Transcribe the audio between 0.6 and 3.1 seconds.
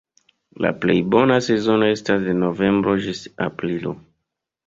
La plej bona sezono estas de novembro